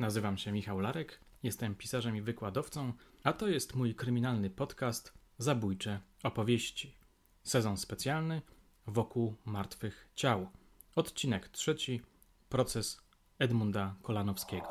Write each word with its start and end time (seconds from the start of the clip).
Nazywam 0.00 0.38
się 0.38 0.52
Michał 0.52 0.80
Larek, 0.80 1.20
jestem 1.42 1.74
pisarzem 1.74 2.16
i 2.16 2.22
wykładowcą, 2.22 2.92
a 3.24 3.32
to 3.32 3.48
jest 3.48 3.74
mój 3.74 3.94
kryminalny 3.94 4.50
podcast 4.50 5.14
Zabójcze 5.38 6.00
opowieści. 6.22 6.96
Sezon 7.42 7.76
specjalny 7.76 8.42
wokół 8.86 9.36
martwych 9.44 10.08
ciał. 10.14 10.48
Odcinek 10.96 11.48
trzeci 11.48 12.00
Proces 12.48 13.00
Edmunda 13.38 13.94
Kolanowskiego. 14.02 14.68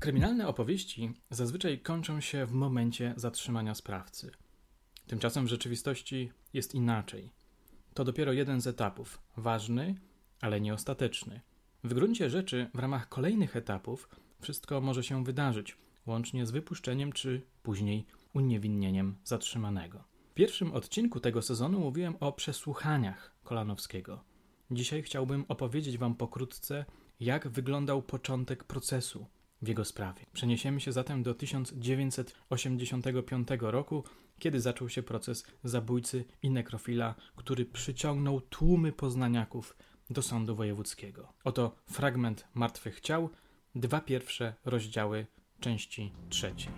Kryminalne 0.00 0.48
opowieści 0.48 1.12
zazwyczaj 1.30 1.78
kończą 1.78 2.20
się 2.20 2.46
w 2.46 2.52
momencie 2.52 3.14
zatrzymania 3.16 3.74
sprawcy. 3.74 4.30
Tymczasem 5.06 5.44
w 5.44 5.48
rzeczywistości 5.48 6.32
jest 6.52 6.74
inaczej. 6.74 7.30
To 7.94 8.04
dopiero 8.04 8.32
jeden 8.32 8.60
z 8.60 8.66
etapów, 8.66 9.18
ważny, 9.36 9.94
ale 10.40 10.60
nie 10.60 10.74
ostateczny. 10.74 11.40
W 11.84 11.94
gruncie 11.94 12.30
rzeczy, 12.30 12.70
w 12.74 12.78
ramach 12.78 13.08
kolejnych 13.08 13.56
etapów, 13.56 14.08
wszystko 14.40 14.80
może 14.80 15.02
się 15.02 15.24
wydarzyć, 15.24 15.76
łącznie 16.06 16.46
z 16.46 16.50
wypuszczeniem 16.50 17.12
czy 17.12 17.42
później 17.62 18.06
uniewinnieniem 18.34 19.16
zatrzymanego. 19.24 20.04
W 20.30 20.34
pierwszym 20.34 20.72
odcinku 20.72 21.20
tego 21.20 21.42
sezonu 21.42 21.80
mówiłem 21.80 22.16
o 22.20 22.32
przesłuchaniach 22.32 23.34
Kolanowskiego. 23.44 24.24
Dzisiaj 24.70 25.02
chciałbym 25.02 25.44
opowiedzieć 25.48 25.98
Wam 25.98 26.14
pokrótce, 26.14 26.84
jak 27.20 27.48
wyglądał 27.48 28.02
początek 28.02 28.64
procesu 28.64 29.26
w 29.62 29.68
jego 29.68 29.84
sprawie. 29.84 30.26
Przeniesiemy 30.32 30.80
się 30.80 30.92
zatem 30.92 31.22
do 31.22 31.34
1985 31.34 33.48
roku, 33.60 34.04
kiedy 34.38 34.60
zaczął 34.60 34.88
się 34.88 35.02
proces 35.02 35.44
zabójcy 35.64 36.24
i 36.42 36.50
nekrofila, 36.50 37.14
który 37.36 37.64
przyciągnął 37.64 38.40
tłumy 38.40 38.92
poznaniaków 38.92 39.76
do 40.10 40.22
sądu 40.22 40.56
wojewódzkiego. 40.56 41.32
Oto 41.44 41.76
fragment 41.86 42.48
martwych 42.54 43.00
ciał, 43.00 43.30
dwa 43.74 44.00
pierwsze 44.00 44.54
rozdziały 44.64 45.26
części 45.60 46.12
trzeciej. 46.28 46.72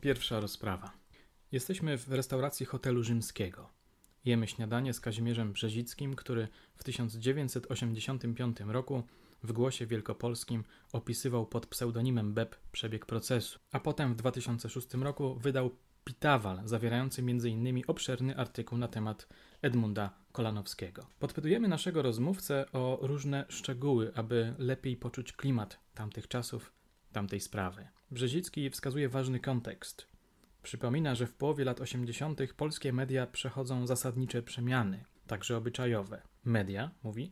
Pierwsza 0.00 0.40
rozprawa. 0.40 0.92
Jesteśmy 1.52 1.98
w 1.98 2.08
restauracji 2.08 2.66
hotelu 2.66 3.02
rzymskiego. 3.02 3.71
Jemy 4.24 4.48
śniadanie 4.48 4.92
z 4.92 5.00
Kazimierzem 5.00 5.52
Brzezickim, 5.52 6.16
który 6.16 6.48
w 6.76 6.84
1985 6.84 8.60
roku 8.60 9.02
w 9.42 9.52
Głosie 9.52 9.86
Wielkopolskim 9.86 10.64
opisywał 10.92 11.46
pod 11.46 11.66
pseudonimem 11.66 12.34
Beb 12.34 12.56
przebieg 12.72 13.06
procesu, 13.06 13.58
a 13.72 13.80
potem 13.80 14.12
w 14.12 14.16
2006 14.16 14.94
roku 14.94 15.34
wydał 15.34 15.70
Pitawal, 16.04 16.60
zawierający 16.64 17.22
m.in. 17.22 17.82
obszerny 17.86 18.36
artykuł 18.36 18.78
na 18.78 18.88
temat 18.88 19.28
Edmunda 19.62 20.10
Kolanowskiego. 20.32 21.06
Podpytujemy 21.18 21.68
naszego 21.68 22.02
rozmówcę 22.02 22.72
o 22.72 22.98
różne 23.02 23.44
szczegóły, 23.48 24.12
aby 24.14 24.54
lepiej 24.58 24.96
poczuć 24.96 25.32
klimat 25.32 25.78
tamtych 25.94 26.28
czasów, 26.28 26.72
tamtej 27.12 27.40
sprawy. 27.40 27.88
Brzezicki 28.10 28.70
wskazuje 28.70 29.08
ważny 29.08 29.40
kontekst– 29.40 30.06
Przypomina, 30.62 31.14
że 31.14 31.26
w 31.26 31.34
połowie 31.34 31.64
lat 31.64 31.80
80. 31.80 32.40
polskie 32.56 32.92
media 32.92 33.26
przechodzą 33.26 33.86
zasadnicze 33.86 34.42
przemiany, 34.42 35.04
także 35.26 35.56
obyczajowe. 35.56 36.22
Media, 36.44 36.90
mówi, 37.02 37.30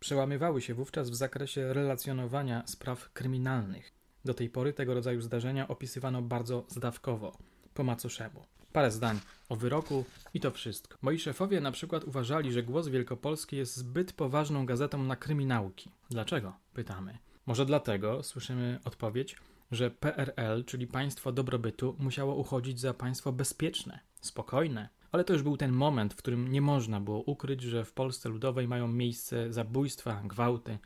przełamywały 0.00 0.62
się 0.62 0.74
wówczas 0.74 1.10
w 1.10 1.14
zakresie 1.14 1.72
relacjonowania 1.72 2.62
spraw 2.66 3.12
kryminalnych. 3.12 3.92
Do 4.24 4.34
tej 4.34 4.50
pory 4.50 4.72
tego 4.72 4.94
rodzaju 4.94 5.20
zdarzenia 5.20 5.68
opisywano 5.68 6.22
bardzo 6.22 6.66
zdawkowo, 6.68 7.38
po 7.74 7.84
macoszemu. 7.84 8.44
Parę 8.72 8.90
zdań 8.90 9.20
o 9.48 9.56
wyroku 9.56 10.04
i 10.34 10.40
to 10.40 10.50
wszystko. 10.50 10.98
Moi 11.02 11.18
szefowie 11.18 11.60
na 11.60 11.72
przykład 11.72 12.04
uważali, 12.04 12.52
że 12.52 12.62
Głos 12.62 12.88
Wielkopolski 12.88 13.56
jest 13.56 13.76
zbyt 13.76 14.12
poważną 14.12 14.66
gazetą 14.66 15.04
na 15.04 15.16
kryminałki. 15.16 15.90
Dlaczego? 16.10 16.56
Pytamy. 16.74 17.18
Może 17.46 17.66
dlatego, 17.66 18.22
słyszymy 18.22 18.78
odpowiedź, 18.84 19.36
że 19.70 19.90
PRL, 19.90 20.64
czyli 20.64 20.86
państwo 20.86 21.32
dobrobytu, 21.32 21.96
musiało 21.98 22.34
uchodzić 22.34 22.80
za 22.80 22.94
państwo 22.94 23.32
bezpieczne, 23.32 24.00
spokojne. 24.20 24.88
Ale 25.12 25.24
to 25.24 25.32
już 25.32 25.42
był 25.42 25.56
ten 25.56 25.72
moment, 25.72 26.14
w 26.14 26.16
którym 26.16 26.52
nie 26.52 26.60
można 26.60 27.00
było 27.00 27.22
ukryć, 27.22 27.62
że 27.62 27.84
w 27.84 27.92
Polsce 27.92 28.28
Ludowej 28.28 28.68
mają 28.68 28.88
miejsce 28.88 29.52
zabójstwa, 29.52 30.22
gwałty, 30.24 30.78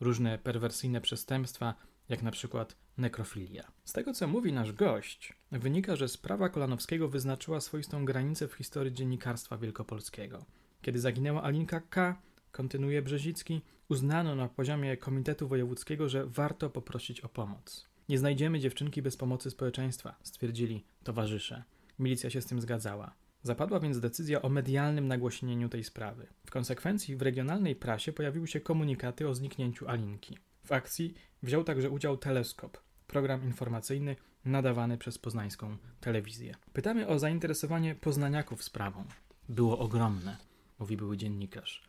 różne 0.00 0.38
perwersyjne 0.38 1.00
przestępstwa, 1.00 1.74
jak 2.08 2.22
na 2.22 2.30
przykład 2.30 2.76
nekrofilia. 2.98 3.72
Z 3.84 3.92
tego, 3.92 4.12
co 4.12 4.28
mówi 4.28 4.52
nasz 4.52 4.72
gość, 4.72 5.32
wynika, 5.52 5.96
że 5.96 6.08
sprawa 6.08 6.48
Kolanowskiego 6.48 7.08
wyznaczyła 7.08 7.60
swoistą 7.60 8.04
granicę 8.04 8.48
w 8.48 8.54
historii 8.54 8.92
dziennikarstwa 8.92 9.58
wielkopolskiego. 9.58 10.44
Kiedy 10.82 11.00
zaginęła 11.00 11.42
Alinka 11.42 11.80
K., 11.80 12.22
kontynuuje 12.52 13.02
Brzezicki, 13.02 13.60
uznano 13.88 14.34
na 14.34 14.48
poziomie 14.48 14.96
Komitetu 14.96 15.48
Wojewódzkiego, 15.48 16.08
że 16.08 16.26
warto 16.26 16.70
poprosić 16.70 17.20
o 17.20 17.28
pomoc. 17.28 17.88
Nie 18.08 18.18
znajdziemy 18.18 18.60
dziewczynki 18.60 19.02
bez 19.02 19.16
pomocy 19.16 19.50
społeczeństwa, 19.50 20.16
stwierdzili 20.22 20.84
towarzysze. 21.04 21.64
Milicja 21.98 22.30
się 22.30 22.42
z 22.42 22.46
tym 22.46 22.60
zgadzała. 22.60 23.14
Zapadła 23.42 23.80
więc 23.80 24.00
decyzja 24.00 24.42
o 24.42 24.48
medialnym 24.48 25.08
nagłośnieniu 25.08 25.68
tej 25.68 25.84
sprawy. 25.84 26.26
W 26.46 26.50
konsekwencji 26.50 27.16
w 27.16 27.22
regionalnej 27.22 27.76
prasie 27.76 28.12
pojawiły 28.12 28.46
się 28.46 28.60
komunikaty 28.60 29.28
o 29.28 29.34
zniknięciu 29.34 29.88
Alinki. 29.88 30.38
W 30.64 30.72
akcji 30.72 31.14
wziął 31.42 31.64
także 31.64 31.90
udział 31.90 32.16
Teleskop, 32.16 32.78
program 33.06 33.44
informacyjny 33.44 34.16
nadawany 34.44 34.98
przez 34.98 35.18
poznańską 35.18 35.76
telewizję. 36.00 36.54
Pytamy 36.72 37.06
o 37.06 37.18
zainteresowanie 37.18 37.94
poznaniaków 37.94 38.64
sprawą. 38.64 39.04
Było 39.48 39.78
ogromne, 39.78 40.36
mówi 40.78 40.96
były 40.96 41.16
dziennikarz. 41.16 41.82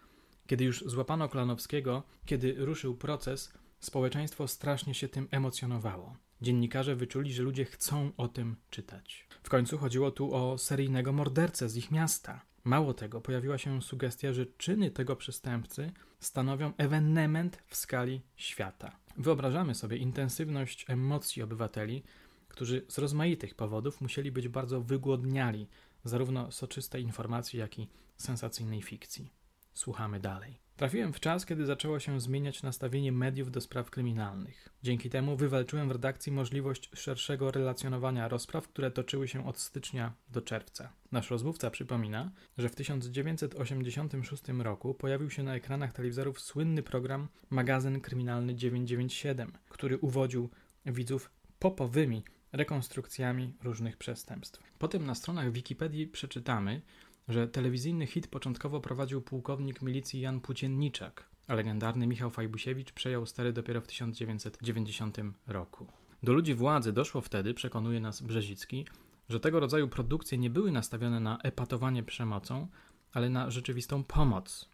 Kiedy 0.47 0.63
już 0.63 0.83
złapano 0.85 1.29
Klanowskiego, 1.29 2.03
kiedy 2.25 2.65
ruszył 2.65 2.95
proces, 2.95 3.53
Społeczeństwo 3.79 4.47
strasznie 4.47 4.93
się 4.93 5.07
tym 5.07 5.27
emocjonowało. 5.31 6.15
Dziennikarze 6.41 6.95
wyczuli, 6.95 7.33
że 7.33 7.43
ludzie 7.43 7.65
chcą 7.65 8.11
o 8.17 8.27
tym 8.27 8.55
czytać. 8.69 9.27
W 9.43 9.49
końcu 9.49 9.77
chodziło 9.77 10.11
tu 10.11 10.35
o 10.35 10.57
seryjnego 10.57 11.13
mordercę 11.13 11.69
z 11.69 11.77
ich 11.77 11.91
miasta. 11.91 12.41
Mało 12.63 12.93
tego, 12.93 13.21
pojawiła 13.21 13.57
się 13.57 13.81
sugestia, 13.81 14.33
że 14.33 14.45
czyny 14.45 14.91
tego 14.91 15.15
przestępcy 15.15 15.91
stanowią 16.19 16.73
ewenement 16.77 17.63
w 17.67 17.75
skali 17.75 18.21
świata. 18.35 18.95
Wyobrażamy 19.17 19.75
sobie 19.75 19.97
intensywność 19.97 20.85
emocji 20.87 21.41
obywateli, 21.41 22.03
którzy 22.47 22.85
z 22.87 22.97
rozmaitych 22.97 23.55
powodów 23.55 24.01
musieli 24.01 24.31
być 24.31 24.47
bardzo 24.47 24.81
wygłodniali 24.81 25.67
zarówno 26.03 26.51
soczystej 26.51 27.03
informacji, 27.03 27.59
jak 27.59 27.79
i 27.79 27.87
sensacyjnej 28.17 28.81
fikcji. 28.81 29.33
Słuchamy 29.73 30.19
dalej. 30.19 30.59
Trafiłem 30.79 31.13
w 31.13 31.19
czas, 31.19 31.45
kiedy 31.45 31.65
zaczęło 31.65 31.99
się 31.99 32.21
zmieniać 32.21 32.63
nastawienie 32.63 33.11
mediów 33.11 33.51
do 33.51 33.61
spraw 33.61 33.89
kryminalnych. 33.89 34.69
Dzięki 34.83 35.09
temu 35.09 35.37
wywalczyłem 35.37 35.87
w 35.87 35.91
redakcji 35.91 36.31
możliwość 36.31 36.89
szerszego 36.93 37.51
relacjonowania 37.51 38.27
rozpraw, 38.27 38.67
które 38.67 38.91
toczyły 38.91 39.27
się 39.27 39.47
od 39.47 39.59
stycznia 39.59 40.13
do 40.29 40.41
czerwca. 40.41 40.93
Nasz 41.11 41.29
rozmówca 41.29 41.69
przypomina, 41.69 42.31
że 42.57 42.69
w 42.69 42.75
1986 42.75 44.43
roku 44.47 44.93
pojawił 44.93 45.29
się 45.29 45.43
na 45.43 45.55
ekranach 45.55 45.93
telewizorów 45.93 46.41
słynny 46.41 46.83
program 46.83 47.27
Magazyn 47.49 48.01
Kryminalny 48.01 48.55
997, 48.55 49.51
który 49.69 49.97
uwodził 49.97 50.49
widzów 50.85 51.31
popowymi 51.59 52.23
rekonstrukcjami 52.51 53.53
różnych 53.63 53.97
przestępstw. 53.97 54.63
Potem 54.77 55.05
na 55.05 55.15
stronach 55.15 55.51
Wikipedii 55.51 56.07
przeczytamy, 56.07 56.81
że 57.29 57.47
telewizyjny 57.47 58.07
hit 58.07 58.27
początkowo 58.27 58.81
prowadził 58.81 59.21
pułkownik 59.21 59.81
milicji 59.81 60.21
Jan 60.21 60.41
Płócienniczak, 60.41 61.29
a 61.47 61.53
legendarny 61.53 62.07
Michał 62.07 62.29
Fajbusiewicz 62.29 62.91
przejął 62.91 63.25
stery 63.25 63.53
dopiero 63.53 63.81
w 63.81 63.87
1990 63.87 65.17
roku. 65.47 65.87
Do 66.23 66.33
ludzi 66.33 66.55
władzy 66.55 66.93
doszło 66.93 67.21
wtedy, 67.21 67.53
przekonuje 67.53 67.99
nas 67.99 68.21
Brzezicki, 68.21 68.85
że 69.29 69.39
tego 69.39 69.59
rodzaju 69.59 69.87
produkcje 69.87 70.37
nie 70.37 70.49
były 70.49 70.71
nastawione 70.71 71.19
na 71.19 71.37
epatowanie 71.37 72.03
przemocą, 72.03 72.67
ale 73.13 73.29
na 73.29 73.51
rzeczywistą 73.51 74.03
pomoc. 74.03 74.69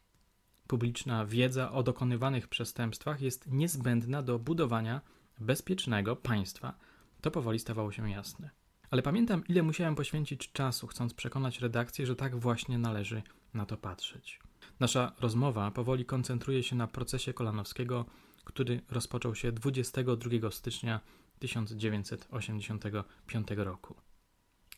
Publiczna 0.67 1.25
wiedza 1.25 1.71
o 1.71 1.83
dokonywanych 1.83 2.47
przestępstwach 2.47 3.21
jest 3.21 3.51
niezbędna 3.51 4.21
do 4.21 4.39
budowania 4.39 5.01
bezpiecznego 5.39 6.15
państwa. 6.15 6.73
To 7.21 7.31
powoli 7.31 7.59
stawało 7.59 7.91
się 7.91 8.09
jasne. 8.09 8.64
Ale 8.89 9.01
pamiętam, 9.01 9.43
ile 9.47 9.63
musiałem 9.63 9.95
poświęcić 9.95 10.51
czasu, 10.51 10.87
chcąc 10.87 11.13
przekonać 11.13 11.59
redakcję, 11.59 12.05
że 12.05 12.15
tak 12.15 12.35
właśnie 12.35 12.77
należy 12.77 13.21
na 13.53 13.65
to 13.65 13.77
patrzeć. 13.77 14.39
Nasza 14.79 15.11
rozmowa 15.19 15.71
powoli 15.71 16.05
koncentruje 16.05 16.63
się 16.63 16.75
na 16.75 16.87
procesie 16.87 17.33
Kolanowskiego, 17.33 18.05
który 18.43 18.81
rozpoczął 18.89 19.35
się 19.35 19.51
22 19.51 20.51
stycznia 20.51 20.99
1985 21.39 23.47
roku. 23.55 23.95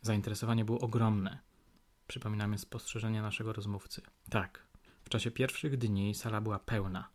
Zainteresowanie 0.01 0.65
było 0.65 0.80
ogromne. 0.80 1.39
Przypominamy 2.07 2.57
spostrzeżenie 2.57 3.21
naszego 3.21 3.54
rozmówcy. 3.54 4.01
Tak, 4.30 4.68
w 5.04 5.09
czasie 5.09 5.31
pierwszych 5.31 5.77
dni 5.77 6.15
sala 6.15 6.42
była 6.42 6.59
pełna, 6.59 7.09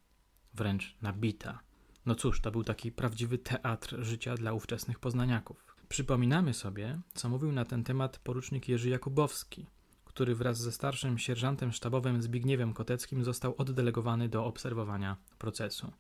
wręcz 0.55 0.97
nabita. 1.03 1.61
No 2.07 2.15
cóż, 2.15 2.41
to 2.41 2.51
był 2.51 2.65
taki 2.65 2.93
prawdziwy 2.93 3.39
teatr 3.39 4.05
życia 4.05 4.35
dla 4.35 4.53
ówczesnych 4.53 4.99
poznaniaków. 4.99 5.72
Przypominamy 5.93 6.55
sobie, 6.55 7.01
co 7.15 7.29
mówił 7.29 7.53
na 7.53 7.65
ten 7.65 7.85
temat 7.85 8.19
porucznik 8.19 8.69
Jerzy 8.69 8.89
Jakubowski, 8.89 9.67
który 10.05 10.35
wraz 10.35 10.59
ze 10.59 10.73
starszym 10.73 11.19
sierżantem 11.19 11.73
sztabowym 11.73 12.23
Zbigniewem 12.23 12.75
Koteckim 12.75 13.25
został 13.25 13.55
oddelegowany 13.59 14.29
do 14.29 14.45
obserwowania 14.45 15.17
procesu. 15.39 15.93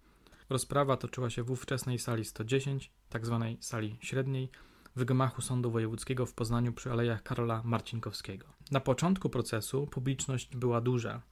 Rozprawa 0.50 0.96
toczyła 0.96 1.30
się 1.30 1.42
w 1.42 1.50
ówczesnej 1.50 1.98
sali 1.98 2.24
110, 2.24 2.90
tzw. 3.10 3.46
Tak 3.50 3.64
sali 3.64 3.96
średniej, 4.00 4.50
w 4.96 5.04
gmachu 5.04 5.42
Sądu 5.42 5.70
Wojewódzkiego 5.70 6.26
w 6.26 6.34
Poznaniu 6.34 6.72
przy 6.72 6.92
alejach 6.92 7.22
Karola 7.22 7.62
Marcinkowskiego. 7.64 8.46
Na 8.70 8.80
początku 8.80 9.30
procesu 9.30 9.86
publiczność 9.86 10.56
była 10.56 10.80
duża. 10.80 11.22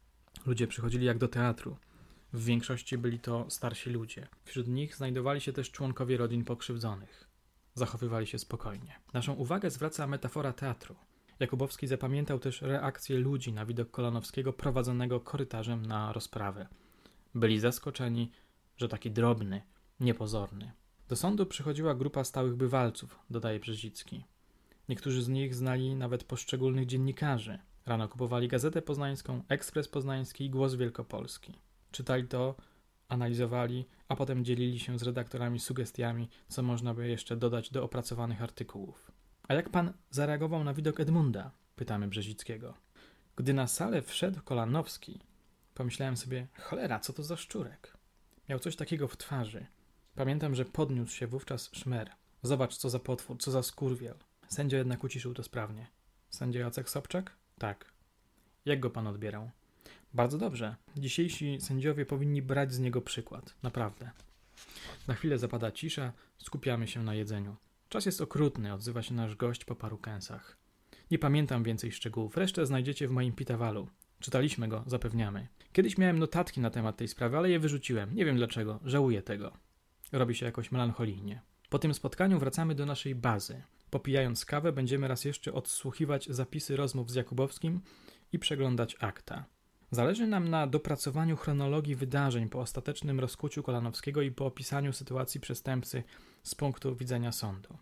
Ludzie 0.46 0.66
przychodzili 0.66 1.06
jak 1.06 1.18
do 1.18 1.28
teatru. 1.28 1.76
W 2.32 2.44
większości 2.44 2.98
byli 2.98 3.20
to 3.20 3.46
starsi 3.48 3.90
ludzie. 3.90 4.28
Wśród 4.44 4.68
nich 4.68 4.96
znajdowali 4.96 5.40
się 5.40 5.52
też 5.52 5.70
członkowie 5.70 6.16
rodzin 6.16 6.44
pokrzywdzonych. 6.44 7.29
Zachowywali 7.80 8.26
się 8.26 8.38
spokojnie. 8.38 9.00
Naszą 9.12 9.34
uwagę 9.34 9.70
zwraca 9.70 10.06
metafora 10.06 10.52
teatru. 10.52 10.94
Jakubowski 11.38 11.86
zapamiętał 11.86 12.38
też 12.38 12.62
reakcję 12.62 13.18
ludzi 13.18 13.52
na 13.52 13.66
widok 13.66 13.90
Kolanowskiego 13.90 14.52
prowadzonego 14.52 15.20
korytarzem 15.20 15.86
na 15.86 16.12
rozprawę. 16.12 16.66
Byli 17.34 17.60
zaskoczeni, 17.60 18.30
że 18.76 18.88
taki 18.88 19.10
drobny, 19.10 19.62
niepozorny. 20.00 20.72
Do 21.08 21.16
sądu 21.16 21.46
przychodziła 21.46 21.94
grupa 21.94 22.24
stałych 22.24 22.56
bywalców, 22.56 23.18
dodaje 23.30 23.60
Brzezicki. 23.60 24.24
Niektórzy 24.88 25.22
z 25.22 25.28
nich 25.28 25.54
znali 25.54 25.94
nawet 25.94 26.24
poszczególnych 26.24 26.86
dziennikarzy. 26.86 27.58
Rano 27.86 28.08
kupowali 28.08 28.48
Gazetę 28.48 28.82
Poznańską, 28.82 29.42
Ekspres 29.48 29.88
Poznański 29.88 30.44
i 30.44 30.50
Głos 30.50 30.74
Wielkopolski. 30.74 31.54
Czytali 31.90 32.28
to, 32.28 32.54
analizowali, 33.10 33.86
a 34.08 34.16
potem 34.16 34.44
dzielili 34.44 34.78
się 34.78 34.98
z 34.98 35.02
redaktorami 35.02 35.60
sugestiami, 35.60 36.28
co 36.48 36.62
można 36.62 36.94
by 36.94 37.08
jeszcze 37.08 37.36
dodać 37.36 37.70
do 37.70 37.84
opracowanych 37.84 38.42
artykułów. 38.42 39.12
A 39.48 39.54
jak 39.54 39.68
pan 39.68 39.92
zareagował 40.10 40.64
na 40.64 40.74
widok 40.74 41.00
Edmunda? 41.00 41.50
pytamy 41.76 42.08
Brzezickiego. 42.08 42.74
Gdy 43.36 43.54
na 43.54 43.66
salę 43.66 44.02
wszedł 44.02 44.40
Kolanowski, 44.44 45.20
pomyślałem 45.74 46.16
sobie, 46.16 46.46
cholera, 46.58 47.00
co 47.00 47.12
to 47.12 47.22
za 47.22 47.36
szczurek. 47.36 47.96
Miał 48.48 48.58
coś 48.58 48.76
takiego 48.76 49.08
w 49.08 49.16
twarzy. 49.16 49.66
Pamiętam, 50.14 50.54
że 50.54 50.64
podniósł 50.64 51.16
się 51.16 51.26
wówczas 51.26 51.70
szmer. 51.72 52.10
Zobacz, 52.42 52.76
co 52.76 52.90
za 52.90 52.98
potwór, 52.98 53.38
co 53.38 53.50
za 53.50 53.62
skurwiel. 53.62 54.14
Sędzia 54.48 54.78
jednak 54.78 55.04
uciszył 55.04 55.34
to 55.34 55.42
sprawnie. 55.42 55.86
Sędzia 56.30 56.60
Jacek 56.60 56.90
Sobczak? 56.90 57.36
Tak. 57.58 57.92
Jak 58.64 58.80
go 58.80 58.90
pan 58.90 59.06
odbierał? 59.06 59.50
Bardzo 60.14 60.38
dobrze. 60.38 60.76
Dzisiejsi 60.96 61.60
sędziowie 61.60 62.06
powinni 62.06 62.42
brać 62.42 62.72
z 62.72 62.78
niego 62.78 63.00
przykład. 63.00 63.54
Naprawdę. 63.62 64.10
Na 65.08 65.14
chwilę 65.14 65.38
zapada 65.38 65.72
cisza, 65.72 66.12
skupiamy 66.38 66.88
się 66.88 67.02
na 67.02 67.14
jedzeniu. 67.14 67.56
Czas 67.88 68.06
jest 68.06 68.20
okrutny, 68.20 68.74
odzywa 68.74 69.02
się 69.02 69.14
nasz 69.14 69.36
gość 69.36 69.64
po 69.64 69.74
paru 69.74 69.98
kęsach. 69.98 70.56
Nie 71.10 71.18
pamiętam 71.18 71.62
więcej 71.62 71.92
szczegółów, 71.92 72.36
resztę 72.36 72.66
znajdziecie 72.66 73.08
w 73.08 73.10
moim 73.10 73.32
pitawalu. 73.32 73.88
Czytaliśmy 74.20 74.68
go, 74.68 74.84
zapewniamy. 74.86 75.48
Kiedyś 75.72 75.98
miałem 75.98 76.18
notatki 76.18 76.60
na 76.60 76.70
temat 76.70 76.96
tej 76.96 77.08
sprawy, 77.08 77.36
ale 77.36 77.50
je 77.50 77.58
wyrzuciłem. 77.58 78.14
Nie 78.14 78.24
wiem 78.24 78.36
dlaczego, 78.36 78.80
żałuję 78.84 79.22
tego. 79.22 79.52
Robi 80.12 80.34
się 80.34 80.46
jakoś 80.46 80.72
melancholijnie. 80.72 81.42
Po 81.68 81.78
tym 81.78 81.94
spotkaniu 81.94 82.38
wracamy 82.38 82.74
do 82.74 82.86
naszej 82.86 83.14
bazy. 83.14 83.62
Popijając 83.90 84.44
kawę, 84.44 84.72
będziemy 84.72 85.08
raz 85.08 85.24
jeszcze 85.24 85.52
odsłuchiwać 85.52 86.26
zapisy 86.28 86.76
rozmów 86.76 87.10
z 87.10 87.14
Jakubowskim 87.14 87.80
i 88.32 88.38
przeglądać 88.38 88.96
akta. 89.00 89.44
Zależy 89.92 90.26
nam 90.26 90.48
na 90.48 90.66
dopracowaniu 90.66 91.36
chronologii 91.36 91.94
wydarzeń 91.96 92.48
po 92.48 92.60
ostatecznym 92.60 93.20
rozkuciu 93.20 93.62
Kolanowskiego 93.62 94.22
i 94.22 94.30
po 94.30 94.46
opisaniu 94.46 94.92
sytuacji 94.92 95.40
przestępcy 95.40 96.02
z 96.42 96.54
punktu 96.54 96.96
widzenia 96.96 97.32
sądu. 97.32 97.78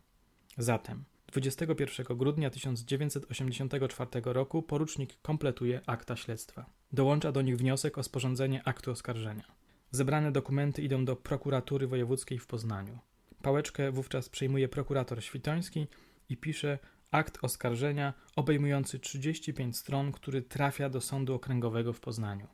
Zatem 0.58 1.05
21 1.26 2.16
grudnia 2.16 2.50
1984 2.50 4.10
roku 4.25 4.62
porucznik 4.62 5.20
kompletuje 5.22 5.81
akta 5.87 6.16
śledztwa. 6.16 6.66
Dołącza 6.93 7.32
do 7.32 7.43
nich 7.43 7.56
wniosek 7.56 7.99
o 7.99 8.02
sporządzenie 8.02 8.62
aktu 8.64 8.90
oskarżenia. 8.90 9.44
Zebrane 9.90 10.32
dokumenty 10.32 10.82
idą 10.82 11.04
do 11.04 11.16
prokuratury 11.16 11.87
wojewódzkiej 11.87 12.38
w 12.38 12.46
Poznaniu. 12.46 12.99
Pałeczkę 13.43 13.93
wówczas 13.93 14.28
przejmuje 14.28 14.69
prokurator 14.69 15.25
Świtoński 15.25 15.87
i 16.28 16.37
pisze 16.37 16.78
akt 17.10 17.38
oskarżenia 17.43 18.14
obejmujący 18.37 18.99
35 18.99 19.76
stron, 19.76 20.12
który 20.12 20.43
trafia 20.43 20.88
do 20.88 21.00
Sądu 21.00 21.34
Okręgowego 21.34 21.93
w 21.93 22.00
Poznaniu. 22.00 22.46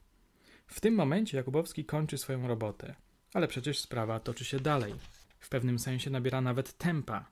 W 0.66 0.80
tym 0.80 0.94
momencie 0.94 1.36
Jakubowski 1.36 1.84
kończy 1.84 2.18
swoją 2.18 2.48
robotę, 2.48 2.94
ale 3.34 3.48
przecież 3.48 3.78
sprawa 3.78 4.20
toczy 4.20 4.44
się 4.44 4.60
dalej. 4.60 4.94
W 5.38 5.48
pewnym 5.48 5.78
sensie 5.78 6.10
nabiera 6.10 6.40
nawet 6.40 6.78
tempa, 6.78 7.30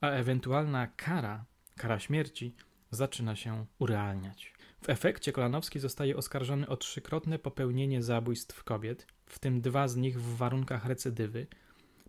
a 0.00 0.10
ewentualna 0.10 0.86
kara, 0.86 1.44
kara 1.76 1.98
śmierci, 1.98 2.54
zaczyna 2.90 3.36
się 3.36 3.66
urealniać. 3.78 4.54
W 4.82 4.90
efekcie 4.90 5.32
Kolanowski 5.32 5.78
zostaje 5.78 6.16
oskarżony 6.16 6.68
o 6.68 6.76
trzykrotne 6.76 7.38
popełnienie 7.38 8.02
zabójstw 8.02 8.64
kobiet, 8.64 9.06
w 9.26 9.38
tym 9.38 9.60
dwa 9.60 9.88
z 9.88 9.96
nich 9.96 10.20
w 10.20 10.36
warunkach 10.36 10.86
recydywy, 10.86 11.46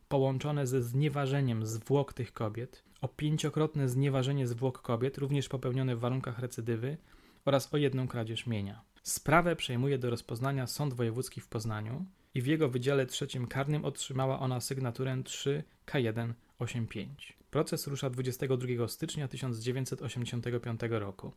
połączone 0.07 0.67
ze 0.67 0.83
znieważeniem 0.83 1.65
zwłok 1.65 2.13
tych 2.13 2.33
kobiet, 2.33 2.83
o 3.03 3.07
pięciokrotne 3.07 3.89
znieważenie 3.89 4.47
zwłok 4.47 4.81
kobiet, 4.81 5.17
również 5.17 5.49
popełnione 5.49 5.95
w 5.95 5.99
warunkach 5.99 6.39
recydywy, 6.39 6.97
oraz 7.45 7.73
o 7.73 7.77
jedną 7.77 8.07
kradzież 8.07 8.47
mienia. 8.47 8.81
Sprawę 9.03 9.55
przejmuje 9.55 9.97
do 9.97 10.09
rozpoznania 10.09 10.67
Sąd 10.67 10.93
Wojewódzki 10.93 11.41
w 11.41 11.47
Poznaniu 11.47 12.05
i 12.33 12.41
w 12.41 12.45
jego 12.45 12.69
Wydziale 12.69 13.05
Trzecim 13.05 13.47
Karnym 13.47 13.85
otrzymała 13.85 14.39
ona 14.39 14.61
sygnaturę 14.61 15.17
3K185. 15.17 17.05
Proces 17.51 17.87
rusza 17.87 18.09
22 18.09 18.87
stycznia 18.87 19.27
1985 19.27 20.79
roku. 20.89 21.31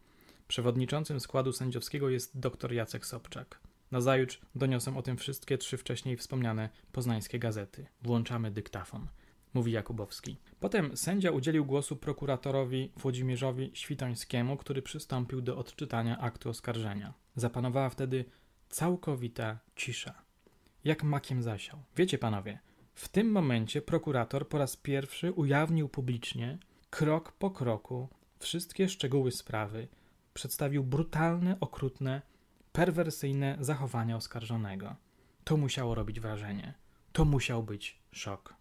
Przewodniczącym 0.49 1.21
składu 1.21 1.53
sędziowskiego 1.53 2.09
jest 2.09 2.41
dr 2.41 2.73
Jacek 2.73 3.07
Sobczak. 3.07 3.61
Nazajutrz 3.91 4.41
doniosą 4.55 4.97
o 4.97 5.03
tym 5.03 5.17
wszystkie 5.17 5.59
trzy 5.59 5.77
wcześniej 5.77 6.17
wspomniane 6.17 6.69
poznańskie 6.93 7.39
gazety. 7.39 7.87
Włączamy 8.03 8.51
dyktafon, 8.51 9.07
mówi 9.55 9.73
Jakubowski. 9.73 10.37
Potem 10.61 10.97
sędzia 10.97 11.31
udzielił 11.31 11.65
głosu 11.65 11.97
prokuratorowi 11.97 12.93
Włodzimierzowi 12.97 13.71
Świtońskiemu, 13.75 14.57
który 14.57 14.83
przystąpił 14.83 15.41
do 15.41 15.59
odczytania 15.59 16.19
aktu 16.19 16.51
oskarżenia. 16.51 17.15
Zapanowała 17.37 17.91
wtedy 17.91 18.25
całkowita 18.69 19.59
cisza. 19.77 20.15
Jak 20.85 21.03
makiem 21.03 21.43
zasiał. 21.43 21.79
Wiecie 21.97 22.19
panowie, 22.19 22.59
w 22.95 23.09
tym 23.09 23.31
momencie 23.31 23.83
prokurator 23.83 24.49
po 24.49 24.59
raz 24.59 24.77
pierwszy 24.77 25.33
ujawnił 25.33 25.89
publicznie, 25.89 26.59
krok 26.91 27.33
po 27.33 27.51
kroku, 27.51 28.09
wszystkie 28.39 28.89
szczegóły 28.89 29.33
sprawy, 29.33 29.89
przedstawił 30.35 30.85
brutalne, 30.85 31.57
okrutne, 31.61 32.23
perwersyjne 32.73 33.57
zachowania 33.61 34.17
oskarżonego. 34.17 34.97
To 35.45 35.57
musiało 35.57 35.95
robić 35.95 36.21
wrażenie. 36.21 36.75
To 37.13 37.25
musiał 37.25 37.63
być 37.63 37.99
szok. 38.13 38.55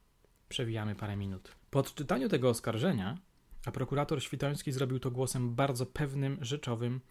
Przewijamy 0.49 0.95
parę 0.95 1.15
minut. 1.15 1.51
Po 1.69 1.79
odczytaniu 1.79 2.29
tego 2.29 2.49
oskarżenia, 2.49 3.17
a 3.65 3.71
prokurator 3.71 4.23
Świtoński 4.23 4.71
zrobił 4.71 4.99
to 4.99 5.11
głosem 5.11 5.55
bardzo 5.55 5.85
pewnym, 5.85 6.37
rzeczowym, 6.41 7.01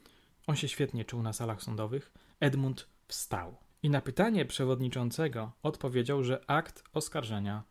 on 0.47 0.57
się 0.57 0.69
świetnie 0.69 1.05
czuł 1.05 1.23
na 1.23 1.33
salach 1.33 1.62
sądowych, 1.62 2.12
Edmund 2.41 2.88
wstał. 3.09 3.57
I 3.83 3.91
na 3.91 4.00
pytanie 4.00 4.45
przewodniczącego 4.45 5.53
odpowiedział, 5.62 6.25
że 6.25 6.50
akt 6.50 6.85
oskarżenia 6.93 7.62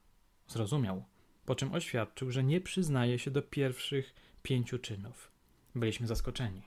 zrozumiał, 0.47 1.05
po 1.45 1.55
czym 1.55 1.73
oświadczył, 1.73 2.31
że 2.31 2.43
nie 2.43 2.61
przyznaje 2.61 3.19
się 3.19 3.31
do 3.31 3.41
pierwszych 3.41 4.13
pięciu 4.43 4.79
czynów. 4.79 5.31
Byliśmy 5.75 6.07
zaskoczeni. 6.07 6.61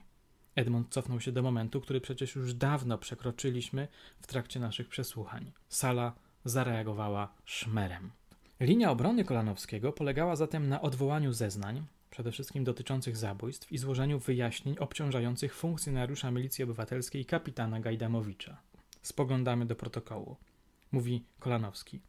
Edmund 0.55 0.89
cofnął 0.89 1.19
się 1.19 1.31
do 1.31 1.41
momentu, 1.41 1.81
który 1.81 2.01
przecież 2.01 2.35
już 2.35 2.53
dawno 2.53 2.97
przekroczyliśmy 2.97 3.87
w 4.21 4.27
trakcie 4.27 4.59
naszych 4.59 4.89
przesłuchań. 4.89 5.51
Sala 5.69 6.15
zareagowała 6.45 7.33
szmerem. 7.45 8.11
Linia 8.59 8.91
obrony 8.91 9.23
Kolanowskiego 9.23 9.91
polegała 9.93 10.35
zatem 10.35 10.69
na 10.69 10.81
odwołaniu 10.81 11.33
zeznań, 11.33 11.83
przede 12.09 12.31
wszystkim 12.31 12.63
dotyczących 12.63 13.17
zabójstw, 13.17 13.71
i 13.71 13.77
złożeniu 13.77 14.19
wyjaśnień 14.19 14.75
obciążających 14.79 15.55
funkcjonariusza 15.55 16.31
Milicji 16.31 16.63
Obywatelskiej 16.63 17.25
kapitana 17.25 17.79
Gajdamowicza. 17.79 18.57
Spoglądamy 19.01 19.65
do 19.65 19.75
protokołu. 19.75 20.35
Mówi 20.91 21.23
Kolanowski. 21.39 22.01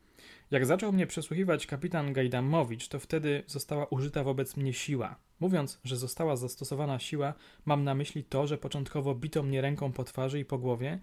Jak 0.51 0.67
zaczął 0.67 0.93
mnie 0.93 1.07
przesłuchiwać 1.07 1.67
kapitan 1.67 2.13
Gajdamowicz, 2.13 2.89
to 2.89 3.01
wtedy 3.01 3.43
została 3.47 3.87
użyta 3.87 4.25
wobec 4.25 4.57
mnie 4.57 4.73
siła. 4.73 5.17
Mówiąc, 5.41 5.81
że 5.85 5.97
została 5.97 6.37
zastosowana 6.37 6.99
siła, 6.99 7.35
mam 7.65 7.85
na 7.85 7.95
myśli 7.95 8.25
to, 8.25 8.47
że 8.47 8.59
początkowo 8.59 9.15
bito 9.15 9.43
mnie 9.43 9.61
ręką 9.61 9.93
po 9.93 10.05
twarzy 10.05 10.41
i 10.41 10.45
po 10.45 10.59
głowie, 10.59 11.01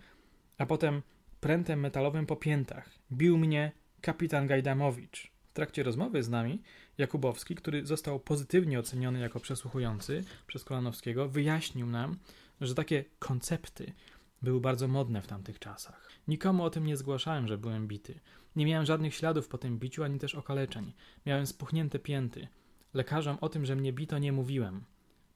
a 0.57 0.65
potem 0.65 1.01
prętem 1.39 1.79
metalowym 1.79 2.25
po 2.25 2.35
piętach. 2.35 2.89
Bił 3.11 3.37
mnie 3.37 3.71
kapitan 4.01 4.47
Gajdamowicz. 4.47 5.34
Trakcie 5.55 5.83
rozmowy 5.83 6.23
z 6.23 6.29
nami 6.29 6.61
Jakubowski, 6.97 7.55
który 7.55 7.85
został 7.85 8.19
pozytywnie 8.19 8.79
oceniony 8.79 9.19
jako 9.19 9.39
przesłuchujący 9.39 10.23
przez 10.47 10.63
Kolanowskiego, 10.63 11.29
wyjaśnił 11.29 11.87
nam, 11.87 12.17
że 12.61 12.75
takie 12.75 13.05
koncepty 13.19 13.93
były 14.41 14.61
bardzo 14.61 14.87
modne 14.87 15.21
w 15.21 15.27
tamtych 15.27 15.59
czasach. 15.59 16.09
Nikomu 16.27 16.63
o 16.63 16.69
tym 16.69 16.85
nie 16.85 16.97
zgłaszałem, 16.97 17.47
że 17.47 17.57
byłem 17.57 17.87
bity. 17.87 18.19
Nie 18.55 18.65
miałem 18.65 18.85
żadnych 18.85 19.15
śladów 19.15 19.47
po 19.47 19.57
tym 19.57 19.79
biciu, 19.79 20.03
ani 20.03 20.19
też 20.19 20.35
okaleczeń. 20.35 20.93
Miałem 21.25 21.47
spuchnięte 21.47 21.99
pięty. 21.99 22.47
Lekarzom 22.93 23.37
o 23.41 23.49
tym, 23.49 23.65
że 23.65 23.75
mnie 23.75 23.93
bito, 23.93 24.19
nie 24.19 24.31
mówiłem. 24.31 24.83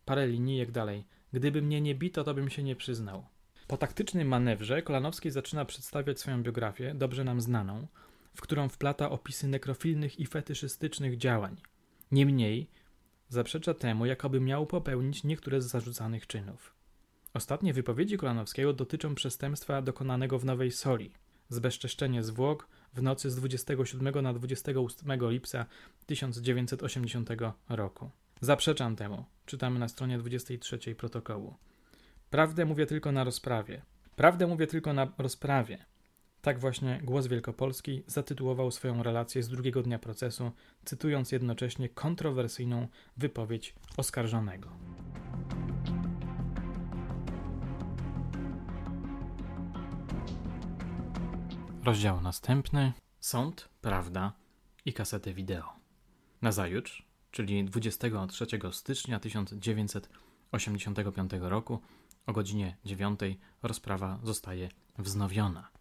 Parę 0.06 0.28
linijek 0.28 0.72
dalej. 0.72 1.06
Gdyby 1.34 1.62
mnie 1.62 1.82
nie 1.82 1.96
bito, 1.96 2.24
to 2.24 2.34
bym 2.34 2.50
się 2.50 2.64
nie 2.64 2.76
przyznał. 2.76 3.26
Po 3.68 3.78
taktycznym 3.78 4.28
manewrze 4.28 4.82
Kolanowski 4.82 5.32
zaczyna 5.32 5.66
przedstawiać 5.66 6.20
swoją 6.20 6.44
biografię, 6.44 6.94
dobrze 6.96 7.24
nam 7.24 7.42
znaną, 7.42 7.88
w 8.40 8.42
którą 8.42 8.70
wplata 8.70 9.10
opisy 9.10 9.48
nekrofilnych 9.48 10.20
i 10.20 10.26
fetyszystycznych 10.26 11.18
działań. 11.18 11.62
Niemniej 12.12 12.70
zaprzecza 13.30 13.74
temu, 13.74 14.06
jakoby 14.06 14.40
miał 14.40 14.66
popełnić 14.66 15.24
niektóre 15.24 15.62
z 15.62 15.66
zarzucanych 15.66 16.28
czynów. 16.28 16.76
Ostatnie 17.34 17.74
wypowiedzi 17.74 18.18
Kolanowskiego 18.18 18.74
dotyczą 18.74 19.16
przestępstwa 19.16 19.82
dokonanego 19.82 20.40
w 20.40 20.46
Nowej 20.46 20.72
Soli, 20.72 21.12
zbezczeszczenie 21.50 22.24
zwłok 22.24 22.68
w 22.94 23.02
nocy 23.02 23.32
z 23.32 23.36
27 23.36 24.24
na 24.24 24.34
28 24.34 25.30
lipca 25.30 25.66
1980 26.06 27.30
roku. 27.70 28.10
Zaprzeczam 28.42 28.96
temu, 28.96 29.26
czytamy 29.46 29.80
na 29.80 29.88
stronie 29.88 30.18
23 30.18 30.96
protokołu. 30.96 31.56
Prawdę 32.30 32.66
mówię 32.66 32.86
tylko 32.86 33.12
na 33.12 33.24
rozprawie. 33.24 33.82
Prawdę 34.16 34.48
mówię 34.48 34.68
tylko 34.68 34.94
na 34.94 35.08
rozprawie. 35.18 35.86
Tak 36.42 36.60
właśnie 36.60 37.02
Głos 37.04 37.28
Wielkopolski 37.28 38.04
zatytułował 38.08 38.72
swoją 38.72 39.04
relację 39.04 39.44
z 39.44 39.50
drugiego 39.50 39.82
dnia 39.82 40.00
procesu, 40.00 40.52
cytując 40.86 41.32
jednocześnie 41.32 41.90
kontrowersyjną 41.90 42.88
wypowiedź 43.18 43.76
oskarżonego. 43.98 44.70
Rozdział 51.84 52.22
następny: 52.22 52.94
Sąd, 53.20 53.70
prawda 53.82 54.34
i 54.86 54.94
kasety 54.94 55.34
wideo. 55.34 55.74
Nazajutrz, 56.42 57.06
czyli 57.32 57.66
23 57.66 58.46
stycznia 58.72 59.20
1985 59.20 61.32
roku, 61.40 61.80
o 62.26 62.34
godzinie 62.34 62.78
9 62.86 63.20
rozprawa 63.64 64.20
zostaje 64.24 64.70
wznowiona. 64.98 65.79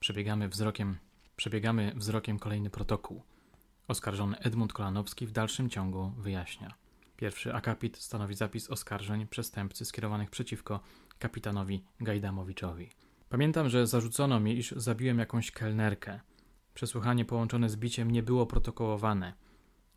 Przebiegamy 0.00 0.48
wzrokiem, 0.48 0.98
przebiegamy 1.36 1.92
wzrokiem 1.96 2.38
kolejny 2.38 2.70
protokół. 2.70 3.22
Oskarżony 3.88 4.38
Edmund 4.38 4.72
Kolanowski 4.72 5.26
w 5.26 5.32
dalszym 5.32 5.70
ciągu 5.70 6.12
wyjaśnia. 6.18 6.74
Pierwszy 7.16 7.54
akapit 7.54 7.96
stanowi 7.96 8.34
zapis 8.34 8.70
oskarżeń 8.70 9.26
przestępcy 9.26 9.84
skierowanych 9.84 10.30
przeciwko 10.30 10.80
kapitanowi 11.18 11.84
Gajdamowiczowi. 12.00 12.90
Pamiętam, 13.28 13.68
że 13.68 13.86
zarzucono 13.86 14.40
mi, 14.40 14.58
iż 14.58 14.70
zabiłem 14.76 15.18
jakąś 15.18 15.50
kelnerkę. 15.50 16.20
Przesłuchanie 16.74 17.24
połączone 17.24 17.68
z 17.68 17.76
biciem 17.76 18.10
nie 18.10 18.22
było 18.22 18.46
protokołowane. 18.46 19.34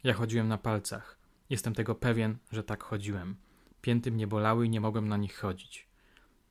Ja 0.03 0.13
chodziłem 0.13 0.48
na 0.48 0.58
palcach. 0.58 1.20
Jestem 1.50 1.74
tego 1.74 1.96
pewien, 1.96 2.38
że 2.51 2.63
tak 2.63 2.84
chodziłem. 2.84 3.36
Pięty 3.82 4.12
mnie 4.12 4.27
bolały 4.27 4.65
i 4.65 4.70
nie 4.70 4.82
mogłem 4.82 5.08
na 5.08 5.18
nich 5.18 5.38
chodzić. 5.38 5.88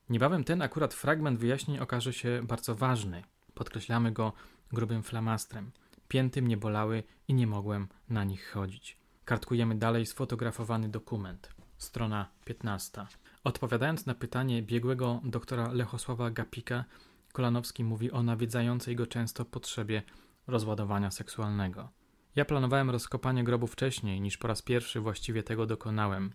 Niebawem 0.09 0.45
ten 0.45 0.63
akurat 0.63 0.95
fragment 0.95 1.39
wyjaśnień 1.41 1.79
okaże 1.79 2.13
się 2.13 2.41
bardzo 2.45 2.75
ważny. 2.75 3.23
Podkreślamy 3.59 4.13
go 4.13 4.33
grubym 4.73 5.03
flamastrem. 5.03 5.71
Pięty 6.09 6.43
mnie 6.43 6.57
bolały 6.57 7.03
i 7.29 7.35
nie 7.35 7.47
mogłem 7.47 7.89
na 8.09 8.25
nich 8.25 8.51
chodzić. 8.51 8.97
Kartkujemy 9.25 9.75
dalej 9.75 10.07
sfotografowany 10.07 10.89
dokument. 10.89 11.51
Strona 11.79 12.29
15. 12.45 13.07
Odpowiadając 13.45 14.07
na 14.07 14.15
pytanie 14.15 14.63
biegłego 14.63 15.21
doktora 15.25 15.73
Lechosława 15.73 16.31
Gapika, 16.31 16.85
Kolanowski 17.33 17.85
mówi 17.85 18.13
o 18.13 18.23
nawiedzającej 18.23 18.97
go 18.97 19.07
często 19.07 19.45
potrzebie 19.45 20.03
rozładowania 20.47 21.11
seksualnego. 21.11 21.89
Ja 22.37 22.45
planowałem 22.45 22.91
rozkopanie 22.91 23.45
grobu 23.45 23.67
wcześniej, 23.67 24.21
niż 24.21 24.37
po 24.37 24.49
raz 24.49 24.63
pierwszy 24.63 25.01
właściwie 25.01 25.43
tego 25.43 25.67
dokonałem. 25.67 26.33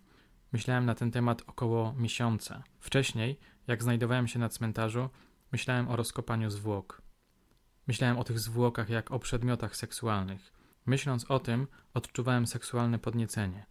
Myślałem 0.51 0.86
na 0.86 0.96
ten 0.96 1.12
temat 1.12 1.44
około 1.48 1.94
miesiąca. 1.94 2.63
Wcześniej, 2.80 3.39
jak 3.68 3.84
znajdowałem 3.84 4.27
się 4.27 4.39
na 4.39 4.50
cmentarzu, 4.50 5.10
myślałem 5.51 5.88
o 5.88 5.96
rozkopaniu 5.96 6.50
zwłok. 6.50 7.02
Myślałem 7.88 8.18
o 8.18 8.24
tych 8.24 8.40
zwłokach 8.40 8.90
jak 8.90 9.12
o 9.12 9.20
przedmiotach 9.20 9.75
seksualnych. 9.75 10.54
Myśląc 10.86 11.32
o 11.32 11.40
tym, 11.40 11.68
odczuwałem 11.94 12.48
seksualne 12.48 13.00
podniecenie. 13.00 13.66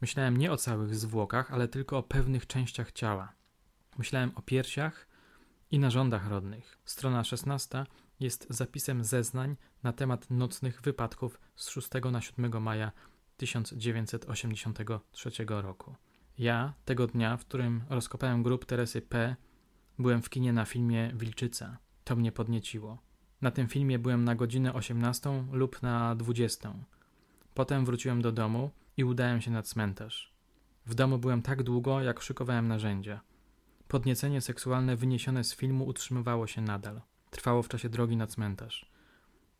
Myślałem 0.00 0.36
nie 0.36 0.52
o 0.52 0.56
całych 0.56 0.96
zwłokach, 0.96 1.52
ale 1.52 1.68
tylko 1.68 1.98
o 1.98 2.02
pewnych 2.02 2.46
częściach 2.46 2.92
ciała. 2.92 3.32
Myślałem 3.98 4.32
o 4.34 4.42
piersiach 4.42 5.08
i 5.70 5.78
narządach 5.78 6.28
rodnych. 6.28 6.78
Strona 6.84 7.24
16 7.24 7.84
jest 8.20 8.46
zapisem 8.50 9.04
zeznań 9.04 9.56
na 9.82 9.92
temat 9.92 10.30
nocnych 10.30 10.80
wypadków 10.82 11.40
z 11.56 11.68
6 11.68 11.88
na 12.12 12.20
7 12.20 12.62
maja 12.62 12.92
1983 13.36 15.30
roku. 15.48 15.94
Ja, 16.38 16.74
tego 16.84 17.06
dnia, 17.06 17.36
w 17.36 17.44
którym 17.44 17.84
rozkopałem 17.88 18.42
grób 18.42 18.64
Teresy 18.64 19.02
P., 19.02 19.36
byłem 19.98 20.22
w 20.22 20.30
kinie 20.30 20.52
na 20.52 20.64
filmie 20.64 21.12
Wilczyca. 21.14 21.78
To 22.04 22.16
mnie 22.16 22.32
podnieciło. 22.32 23.07
Na 23.42 23.50
tym 23.50 23.68
filmie 23.68 23.98
byłem 23.98 24.24
na 24.24 24.34
godzinę 24.34 24.74
18 24.74 25.44
lub 25.52 25.82
na 25.82 26.14
20. 26.14 26.74
Potem 27.54 27.84
wróciłem 27.84 28.22
do 28.22 28.32
domu 28.32 28.70
i 28.96 29.04
udałem 29.04 29.40
się 29.40 29.50
na 29.50 29.62
cmentarz. 29.62 30.32
W 30.86 30.94
domu 30.94 31.18
byłem 31.18 31.42
tak 31.42 31.62
długo, 31.62 32.00
jak 32.00 32.22
szykowałem 32.22 32.68
narzędzia. 32.68 33.20
Podniecenie 33.88 34.40
seksualne 34.40 34.96
wyniesione 34.96 35.44
z 35.44 35.54
filmu 35.54 35.86
utrzymywało 35.86 36.46
się 36.46 36.60
nadal. 36.60 37.00
Trwało 37.30 37.62
w 37.62 37.68
czasie 37.68 37.88
drogi 37.88 38.16
na 38.16 38.26
cmentarz. 38.26 38.90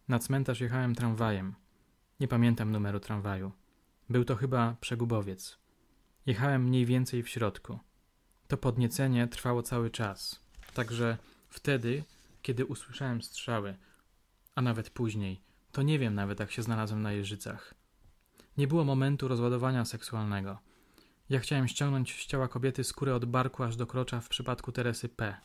Na 0.09 0.19
cmentarz 0.19 0.61
jechałem 0.61 0.95
tramwajem. 0.95 1.55
Nie 2.21 2.29
pamiętam 2.29 2.73
numeru 2.73 3.01
tramwaju. 3.01 3.53
Był 4.11 4.25
to 4.25 4.37
chyba 4.37 4.77
przegubowiec. 4.81 5.59
Jechałem 6.27 6.65
mniej 6.65 6.87
więcej 6.87 7.23
w 7.23 7.29
środku. 7.29 7.79
To 8.49 8.57
podniecenie 8.57 9.29
trwało 9.29 9.63
cały 9.63 9.91
czas. 9.91 10.41
Także 10.75 11.19
wtedy, 11.49 12.05
kiedy 12.43 12.67
usłyszałem 12.67 13.23
strzały, 13.23 13.77
a 14.55 14.63
nawet 14.63 14.91
później, 14.91 15.41
to 15.73 15.83
nie 15.83 15.99
wiem 15.99 16.15
nawet, 16.15 16.41
jak 16.41 16.51
się 16.51 16.63
znalazłem 16.63 17.03
na 17.03 17.13
jeżycach. 17.13 17.75
Nie 18.57 18.67
było 18.67 18.85
momentu 18.85 19.29
rozładowania 19.29 19.85
seksualnego. 19.85 20.59
Ja 21.29 21.41
chciałem 21.41 21.69
ściągnąć 21.69 22.23
z 22.23 22.27
ciała 22.27 22.49
kobiety 22.49 22.85
skórę 22.85 23.15
od 23.15 23.25
barku 23.25 23.63
aż 23.63 23.77
do 23.77 23.87
krocza 23.87 24.21
w 24.21 24.29
przypadku 24.29 24.73
Teresy 24.73 25.09
P. 25.09 25.37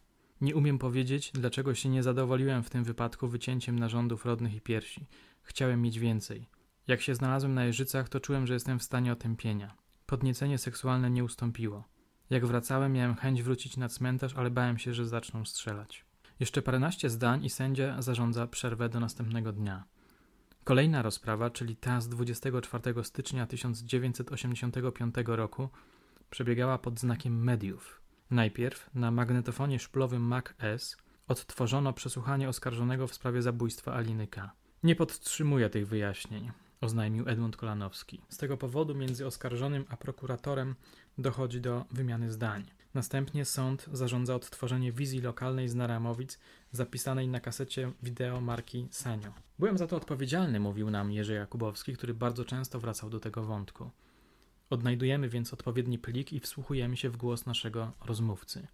Nie 0.42 0.56
umiem 0.56 0.80
powiedzieć, 0.80 1.32
dlaczego 1.34 1.76
się 1.76 1.90
nie 1.90 2.04
zadowoliłem 2.04 2.64
w 2.64 2.70
tym 2.70 2.84
wypadku 2.84 3.28
wycięciem 3.28 3.80
narządów 3.80 4.26
rodnych 4.26 4.56
i 4.56 4.62
piersi. 4.62 5.08
Chciałem 5.42 5.82
mieć 5.82 6.00
więcej. 6.00 6.50
Jak 6.88 7.02
się 7.02 7.16
znalazłem 7.16 7.54
na 7.54 7.66
jeżycach, 7.66 8.10
to 8.10 8.20
czułem, 8.20 8.48
że 8.48 8.54
jestem 8.54 8.80
w 8.80 8.84
stanie 8.84 9.12
otępienia. 9.12 9.76
Podniecenie 10.06 10.58
seksualne 10.58 11.10
nie 11.10 11.24
ustąpiło. 11.24 11.84
Jak 12.30 12.46
wracałem, 12.46 12.94
miałem 12.94 13.16
chęć 13.16 13.44
wrócić 13.44 13.78
na 13.78 13.90
cmentarz, 13.90 14.34
ale 14.36 14.52
bałem 14.52 14.78
się, 14.78 14.94
że 14.94 15.08
zaczną 15.08 15.46
strzelać. 15.46 16.06
Jeszcze 16.44 16.62
paręnaście 16.62 17.10
zdań 17.10 17.46
i 17.46 17.50
sędzia 17.50 18.02
zarządza 18.02 18.48
przerwę 18.48 18.90
do 18.90 19.00
następnego 19.00 19.52
dnia. 19.52 19.84
Kolejna 20.64 21.02
rozprawa, 21.02 21.50
czyli 21.50 21.76
ta 21.76 22.02
z 22.02 22.10
24 22.10 23.04
stycznia 23.04 23.48
1985 23.48 25.16
roku, 25.26 25.70
przebiegała 26.30 26.78
pod 26.78 27.00
znakiem 27.00 27.44
mediów. 27.44 28.02
Najpierw 28.32 28.90
na 28.96 29.12
magnetofonie 29.12 29.80
szplowym 29.80 30.22
Mac 30.22 30.46
S 30.60 30.98
odtworzono 31.28 31.94
przesłuchanie 31.94 32.50
oskarżonego 32.50 33.08
w 33.08 33.14
sprawie 33.14 33.42
zabójstwa 33.42 33.94
Aliny 33.94 34.28
K. 34.28 34.52
Nie 34.84 34.96
podtrzymuję 34.96 35.70
tych 35.70 35.88
wyjaśnień, 35.88 36.52
oznajmił 36.82 37.30
Edmund 37.30 37.58
Kolanowski. 37.58 38.22
Z 38.30 38.38
tego 38.38 38.58
powodu 38.58 38.96
między 38.96 39.28
oskarżonym 39.28 39.86
a 39.90 39.98
prokuratorem 39.98 40.76
dochodzi 41.18 41.62
do 41.62 41.86
wymiany 41.92 42.32
zdań. 42.32 42.66
Następnie 42.94 43.46
sąd 43.46 43.86
zarządza 43.94 44.36
odtworzenie 44.36 44.92
wizji 44.92 45.22
lokalnej 45.22 45.70
z 45.70 45.76
Naramowic 45.76 46.40
zapisanej 46.72 47.28
na 47.28 47.40
kasecie 47.40 47.92
wideo 48.04 48.42
marki 48.42 48.88
Sanio. 48.92 49.34
Byłem 49.60 49.78
za 49.78 49.88
to 49.88 49.96
odpowiedzialny, 49.96 50.60
mówił 50.60 50.90
nam 50.90 51.12
Jerzy 51.12 51.34
Jakubowski, 51.34 51.94
który 51.94 52.14
bardzo 52.14 52.46
często 52.46 52.80
wracał 52.80 53.10
do 53.10 53.20
tego 53.20 53.44
wątku. 53.44 53.92
Odnajdujemy 54.70 55.30
więc 55.30 55.54
odpowiedni 55.54 56.00
plik 56.00 56.34
i 56.34 56.40
wsłuchujemy 56.40 56.98
się 56.98 57.10
w 57.10 57.18
głos 57.18 57.46
naszego 57.46 57.92
rozmówcy. 58.06 58.68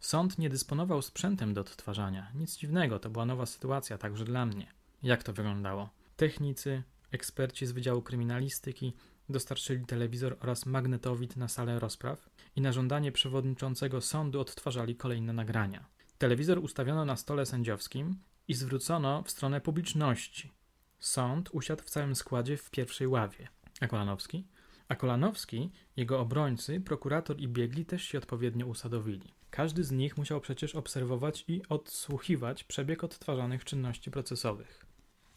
Sąd 0.00 0.38
nie 0.38 0.50
dysponował 0.50 1.02
sprzętem 1.02 1.54
do 1.54 1.60
odtwarzania. 1.60 2.30
Nic 2.34 2.56
dziwnego, 2.56 2.98
to 2.98 3.10
była 3.10 3.26
nowa 3.26 3.46
sytuacja 3.46 3.98
także 3.98 4.24
dla 4.24 4.46
mnie. 4.46 4.66
Jak 5.02 5.22
to 5.22 5.32
wyglądało? 5.32 5.88
Technicy, 6.16 6.82
eksperci 7.12 7.66
z 7.66 7.72
Wydziału 7.72 8.02
Kryminalistyki 8.02 8.92
dostarczyli 9.28 9.86
telewizor 9.86 10.36
oraz 10.40 10.66
magnetowid 10.66 11.36
na 11.36 11.48
salę 11.48 11.78
rozpraw 11.78 12.30
i 12.56 12.60
na 12.60 12.72
żądanie 12.72 13.12
przewodniczącego 13.12 14.00
sądu 14.00 14.40
odtwarzali 14.40 14.96
kolejne 14.96 15.32
nagrania. 15.32 15.84
Telewizor 16.18 16.58
ustawiono 16.58 17.04
na 17.04 17.16
stole 17.16 17.46
sędziowskim 17.46 18.16
i 18.48 18.54
zwrócono 18.54 19.22
w 19.22 19.30
stronę 19.30 19.60
publiczności. 19.60 20.52
Sąd 21.00 21.48
usiadł 21.52 21.82
w 21.82 21.90
całym 21.90 22.14
składzie 22.14 22.56
w 22.56 22.70
pierwszej 22.70 23.06
ławie. 23.06 23.48
A 23.80 23.86
Kolanowski? 23.86 24.46
A 24.88 24.96
Kolanowski, 24.96 25.70
jego 25.96 26.20
obrońcy, 26.20 26.80
prokurator 26.80 27.40
i 27.40 27.48
biegli 27.48 27.84
też 27.84 28.02
się 28.04 28.18
odpowiednio 28.18 28.66
usadowili. 28.66 29.34
Każdy 29.50 29.84
z 29.84 29.90
nich 29.90 30.16
musiał 30.16 30.40
przecież 30.40 30.74
obserwować 30.74 31.44
i 31.48 31.62
odsłuchiwać 31.68 32.64
przebieg 32.64 33.04
odtwarzanych 33.04 33.64
czynności 33.64 34.10
procesowych. 34.10 34.86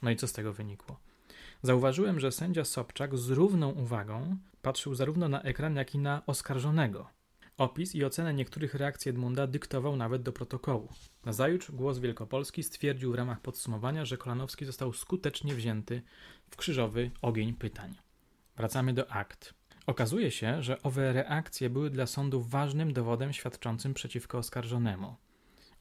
No 0.01 0.11
i 0.11 0.15
co 0.15 0.27
z 0.27 0.33
tego 0.33 0.53
wynikło? 0.53 0.99
Zauważyłem, 1.65 2.19
że 2.19 2.31
sędzia 2.31 2.65
Sobczak 2.65 3.17
z 3.17 3.29
równą 3.29 3.69
uwagą 3.71 4.37
patrzył 4.61 4.95
zarówno 4.95 5.29
na 5.29 5.41
ekran, 5.41 5.75
jak 5.75 5.95
i 5.95 5.97
na 5.97 6.25
oskarżonego. 6.25 7.09
Opis 7.57 7.95
i 7.95 8.03
ocenę 8.03 8.33
niektórych 8.33 8.73
reakcji 8.73 9.09
Edmunda 9.09 9.47
dyktował 9.47 9.95
nawet 9.95 10.21
do 10.21 10.31
protokołu. 10.31 10.89
Nazajutrz 11.25 11.71
głos 11.71 11.99
Wielkopolski 11.99 12.63
stwierdził 12.63 13.11
w 13.11 13.15
ramach 13.15 13.41
podsumowania, 13.41 14.05
że 14.05 14.17
Kolanowski 14.17 14.65
został 14.65 14.93
skutecznie 14.93 15.55
wzięty 15.55 16.01
w 16.49 16.55
krzyżowy 16.55 17.11
ogień 17.21 17.53
pytań. 17.53 17.95
Wracamy 18.57 18.93
do 18.93 19.11
akt. 19.11 19.53
Okazuje 19.87 20.31
się, 20.31 20.63
że 20.63 20.81
owe 20.81 21.13
reakcje 21.13 21.69
były 21.69 21.89
dla 21.89 22.07
sądu 22.07 22.41
ważnym 22.41 22.93
dowodem 22.93 23.33
świadczącym 23.33 23.93
przeciwko 23.93 24.37
oskarżonemu. 24.37 25.15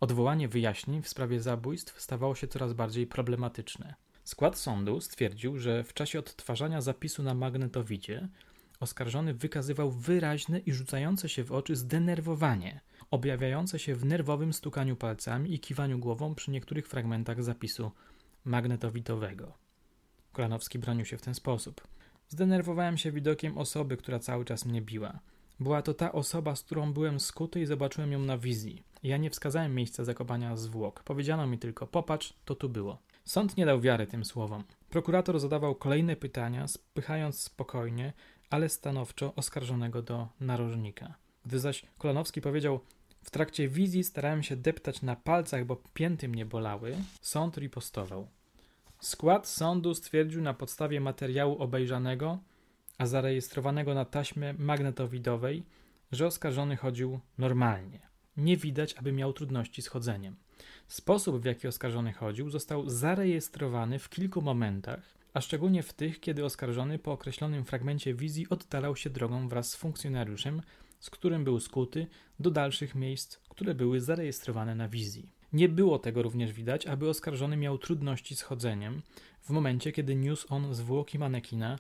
Odwołanie 0.01 0.49
wyjaśnień 0.49 1.03
w 1.03 1.09
sprawie 1.09 1.41
zabójstw 1.41 2.01
stawało 2.01 2.35
się 2.35 2.49
coraz 2.49 2.73
bardziej 2.73 3.07
problematyczne. 3.07 3.95
Skład 4.25 4.59
sądu 4.59 5.01
stwierdził, 5.01 5.59
że 5.59 5.85
w 5.85 5.95
czasie 5.95 6.19
odtwarzania 6.19 6.81
zapisu 6.81 7.23
na 7.23 7.35
magnetowidzie 7.35 8.29
oskarżony 8.81 9.35
wykazywał 9.35 9.91
wyraźne 9.91 10.59
i 10.59 10.73
rzucające 10.73 11.29
się 11.29 11.45
w 11.45 11.53
oczy 11.53 11.77
zdenerwowanie, 11.77 12.81
objawiające 13.11 13.79
się 13.79 13.95
w 13.95 14.05
nerwowym 14.05 14.53
stukaniu 14.53 14.97
palcami 14.97 15.55
i 15.55 15.61
kiwaniu 15.61 15.99
głową 15.99 16.35
przy 16.35 16.51
niektórych 16.51 16.89
fragmentach 16.89 17.43
zapisu 17.43 17.91
magnetowidowego. 18.45 19.53
Kolanowski 20.33 20.79
bronił 20.79 21.05
się 21.05 21.17
w 21.17 21.23
ten 21.23 21.35
sposób. 21.35 21.81
Zdenerwowałem 22.29 22.99
się 22.99 23.13
widokiem 23.13 23.59
osoby, 23.59 23.97
która 23.97 24.19
cały 24.19 24.45
czas 24.45 24.65
mnie 24.65 24.83
biła. 24.83 25.19
Była 25.61 25.83
to 25.83 25.95
ta 25.95 26.13
osoba, 26.13 26.57
z 26.57 26.63
którą 26.63 26.93
byłem 26.93 27.21
skuty 27.21 27.61
i 27.61 27.67
zobaczyłem 27.67 28.13
ją 28.13 28.19
na 28.19 28.39
wizji. 28.39 28.83
Ja 29.03 29.17
nie 29.17 29.31
wskazałem 29.31 29.75
miejsca 29.75 30.05
zakopania 30.05 30.57
zwłok. 30.57 31.03
Powiedziano 31.03 31.47
mi 31.47 31.59
tylko, 31.59 31.87
popatrz, 31.87 32.35
to 32.45 32.55
tu 32.55 32.69
było. 32.69 32.99
Sąd 33.25 33.57
nie 33.57 33.67
dał 33.67 33.81
wiary 33.81 34.07
tym 34.07 34.25
słowom. 34.25 34.65
Prokurator 34.91 35.41
zadawał 35.41 35.75
kolejne 35.75 36.17
pytania, 36.17 36.69
spychając 36.69 37.41
spokojnie, 37.41 38.13
ale 38.51 38.69
stanowczo 38.69 39.35
oskarżonego 39.35 40.03
do 40.03 40.29
narożnika. 40.41 41.15
Gdy 41.47 41.59
zaś 41.59 41.83
Kolanowski 41.99 42.41
powiedział, 42.41 42.81
w 43.23 43.31
trakcie 43.31 43.69
wizji 43.69 44.05
starałem 44.05 44.43
się 44.43 44.57
deptać 44.57 45.03
na 45.03 45.17
palcach, 45.17 45.65
bo 45.65 45.77
pięty 45.95 46.29
mnie 46.29 46.47
bolały, 46.47 46.97
sąd 47.21 47.57
ripostował. 47.57 48.29
Skład 49.01 49.49
sądu 49.49 49.95
stwierdził 49.95 50.43
na 50.43 50.55
podstawie 50.55 51.01
materiału 51.01 51.59
obejrzanego, 51.59 52.39
a 52.99 53.07
zarejestrowanego 53.07 53.95
na 53.95 54.05
taśmie 54.05 54.55
magnetowidowej, 54.59 55.63
że 56.13 56.27
oskarżony 56.27 56.77
chodził 56.77 57.21
normalnie. 57.39 58.01
Nie 58.37 58.57
widać, 58.57 58.95
aby 58.95 59.13
miał 59.13 59.33
trudności 59.33 59.83
z 59.83 59.89
chodzeniem. 59.89 60.37
Sposób, 60.89 61.43
w 61.43 61.45
jaki 61.45 61.69
oskarżony 61.69 62.13
chodził, 62.13 62.51
został 62.51 62.91
zarejestrowany 62.91 63.99
w 63.99 64.09
kilku 64.09 64.43
momentach, 64.43 65.15
a 65.35 65.41
szczególnie 65.41 65.83
w 65.83 65.93
tych, 65.93 66.21
kiedy 66.21 66.45
oskarżony 66.45 66.99
po 66.99 67.13
określonym 67.13 67.65
fragmencie 67.65 68.15
wizji 68.15 68.49
oddalał 68.49 68.97
się 68.97 69.11
drogą 69.11 69.49
wraz 69.49 69.71
z 69.71 69.77
funkcjonariuszem, 69.77 70.63
z 71.01 71.11
którym 71.11 71.45
był 71.45 71.61
skuty, 71.61 72.07
do 72.41 72.51
dalszych 72.51 72.95
miejsc, 72.95 73.39
które 73.49 73.75
były 73.75 74.01
zarejestrowane 74.01 74.75
na 74.75 74.89
wizji. 74.89 75.33
Nie 75.53 75.69
było 75.69 75.99
tego 75.99 76.23
również 76.23 76.53
widać, 76.53 76.87
aby 76.87 77.09
oskarżony 77.09 77.57
miał 77.57 77.79
trudności 77.79 78.37
z 78.37 78.43
chodzeniem 78.43 79.03
w 79.41 79.51
momencie, 79.51 79.93
kiedy 79.93 80.15
niósł 80.15 80.55
on 80.55 80.75
zwłoki 80.75 81.19
manekina, 81.19 81.79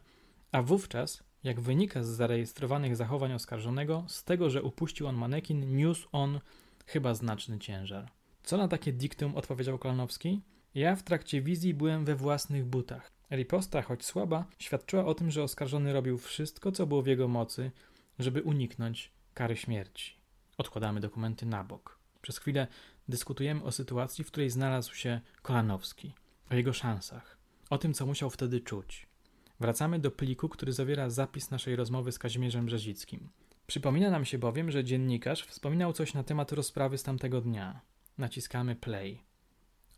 a 0.52 0.62
wówczas, 0.62 1.22
jak 1.44 1.60
wynika 1.60 2.02
z 2.02 2.06
zarejestrowanych 2.06 2.96
zachowań 2.96 3.32
oskarżonego, 3.32 4.04
z 4.08 4.24
tego, 4.24 4.50
że 4.50 4.62
upuścił 4.62 5.06
on 5.06 5.16
manekin, 5.16 5.76
niósł 5.76 6.08
on 6.12 6.40
chyba 6.86 7.14
znaczny 7.14 7.58
ciężar. 7.58 8.12
Co 8.44 8.56
na 8.56 8.68
takie 8.68 8.92
diktum 8.92 9.36
odpowiedział 9.36 9.78
Kolanowski? 9.78 10.40
Ja 10.74 10.96
w 10.96 11.02
trakcie 11.02 11.42
wizji 11.42 11.74
byłem 11.74 12.04
we 12.04 12.14
własnych 12.14 12.64
butach. 12.64 13.12
Riposta, 13.30 13.82
choć 13.82 14.04
słaba, 14.04 14.44
świadczyła 14.58 15.04
o 15.04 15.14
tym, 15.14 15.30
że 15.30 15.42
oskarżony 15.42 15.92
robił 15.92 16.18
wszystko, 16.18 16.72
co 16.72 16.86
było 16.86 17.02
w 17.02 17.06
jego 17.06 17.28
mocy, 17.28 17.70
żeby 18.18 18.42
uniknąć 18.42 19.12
kary 19.34 19.56
śmierci. 19.56 20.14
Odkładamy 20.58 21.00
dokumenty 21.00 21.46
na 21.46 21.64
bok. 21.64 21.98
Przez 22.22 22.38
chwilę 22.38 22.66
dyskutujemy 23.08 23.62
o 23.62 23.72
sytuacji, 23.72 24.24
w 24.24 24.26
której 24.26 24.50
znalazł 24.50 24.94
się 24.94 25.20
Kolanowski, 25.42 26.14
o 26.50 26.54
jego 26.54 26.72
szansach, 26.72 27.38
o 27.70 27.78
tym, 27.78 27.94
co 27.94 28.06
musiał 28.06 28.30
wtedy 28.30 28.60
czuć. 28.60 29.06
Wracamy 29.60 29.98
do 29.98 30.10
pliku, 30.10 30.48
który 30.48 30.72
zawiera 30.72 31.10
zapis 31.10 31.50
naszej 31.50 31.76
rozmowy 31.76 32.12
z 32.12 32.18
Kazimierzem 32.18 32.66
Brzezickim. 32.66 33.28
Przypomina 33.66 34.10
nam 34.10 34.24
się 34.24 34.38
bowiem, 34.38 34.70
że 34.70 34.84
dziennikarz 34.84 35.42
wspominał 35.42 35.92
coś 35.92 36.14
na 36.14 36.24
temat 36.24 36.52
rozprawy 36.52 36.98
z 36.98 37.02
tamtego 37.02 37.40
dnia. 37.40 37.80
Naciskamy 38.18 38.76
play. 38.76 39.24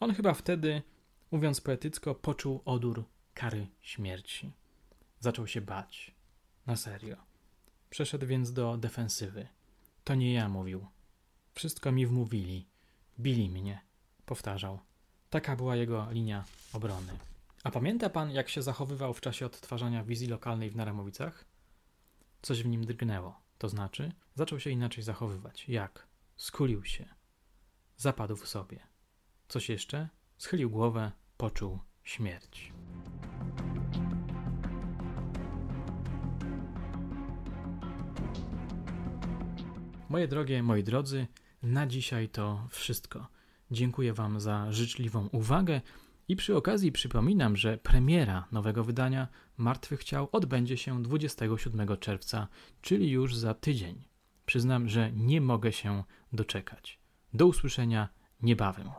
On 0.00 0.14
chyba 0.14 0.34
wtedy, 0.34 0.82
mówiąc 1.30 1.60
poetycko, 1.60 2.14
poczuł 2.14 2.62
odór 2.64 3.04
kary 3.34 3.66
śmierci. 3.80 4.52
Zaczął 5.20 5.46
się 5.46 5.60
bać. 5.60 6.14
Na 6.66 6.76
serio. 6.76 7.16
Przeszedł 7.90 8.26
więc 8.26 8.52
do 8.52 8.76
defensywy. 8.76 9.48
To 10.04 10.14
nie 10.14 10.32
ja 10.32 10.48
mówił. 10.48 10.86
Wszystko 11.54 11.92
mi 11.92 12.06
wmówili. 12.06 12.66
Bili 13.20 13.48
mnie. 13.50 13.80
Powtarzał. 14.26 14.78
Taka 15.30 15.56
była 15.56 15.76
jego 15.76 16.08
linia 16.10 16.44
obrony. 16.72 17.12
A 17.64 17.70
pamięta 17.70 18.10
pan, 18.10 18.30
jak 18.30 18.48
się 18.48 18.62
zachowywał 18.62 19.14
w 19.14 19.20
czasie 19.20 19.46
odtwarzania 19.46 20.04
wizji 20.04 20.26
lokalnej 20.28 20.70
w 20.70 20.76
Naramowicach? 20.76 21.44
Coś 22.42 22.62
w 22.62 22.66
nim 22.66 22.86
drgnęło. 22.86 23.40
To 23.58 23.68
znaczy, 23.68 24.12
zaczął 24.34 24.60
się 24.60 24.70
inaczej 24.70 25.04
zachowywać. 25.04 25.68
Jak? 25.68 26.06
Skulił 26.36 26.84
się. 26.84 27.15
Zapadł 27.96 28.36
w 28.36 28.48
sobie. 28.48 28.78
Coś 29.48 29.68
jeszcze? 29.68 30.08
Schylił 30.38 30.70
głowę, 30.70 31.12
poczuł 31.36 31.78
śmierć. 32.04 32.72
Moje 40.08 40.28
drogie, 40.28 40.62
moi 40.62 40.84
drodzy, 40.84 41.26
na 41.62 41.86
dzisiaj 41.86 42.28
to 42.28 42.66
wszystko. 42.70 43.26
Dziękuję 43.70 44.12
Wam 44.12 44.40
za 44.40 44.72
życzliwą 44.72 45.28
uwagę 45.32 45.80
i 46.28 46.36
przy 46.36 46.56
okazji 46.56 46.92
przypominam, 46.92 47.56
że 47.56 47.78
premiera 47.78 48.48
nowego 48.52 48.84
wydania 48.84 49.28
Martwych 49.56 50.04
Ciał 50.04 50.28
odbędzie 50.32 50.76
się 50.76 51.02
27 51.02 51.96
czerwca, 51.96 52.48
czyli 52.82 53.10
już 53.10 53.36
za 53.36 53.54
tydzień. 53.54 54.04
Przyznam, 54.46 54.88
że 54.88 55.12
nie 55.12 55.40
mogę 55.40 55.72
się 55.72 56.04
doczekać. 56.32 57.05
Do 57.36 57.46
usłyszenia 57.46 58.08
niebawem. 58.42 58.90